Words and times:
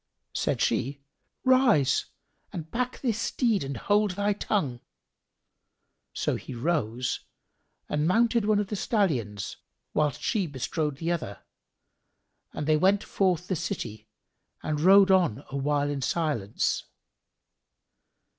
Said 0.33 0.61
she 0.61 1.03
"Rise 1.43 2.07
and 2.51 2.71
back 2.71 3.01
this 3.01 3.19
steed 3.19 3.63
and 3.63 3.77
hold 3.77 4.09
thy 4.17 4.33
tongue!" 4.33 4.79
So 6.11 6.37
he 6.37 6.55
rose 6.55 7.19
and 7.87 8.07
mounted 8.07 8.45
one 8.45 8.57
of 8.57 8.69
the 8.69 8.75
stallions, 8.75 9.57
whilst 9.93 10.19
she 10.19 10.47
bestrode 10.47 10.97
the 10.97 11.11
other, 11.11 11.43
and 12.51 12.65
they 12.65 12.77
went 12.77 13.03
forth 13.03 13.47
the 13.47 13.55
city 13.55 14.09
and 14.63 14.81
rode 14.81 15.11
on 15.11 15.43
awhile 15.51 15.91
in 15.91 16.01
silence. 16.01 16.83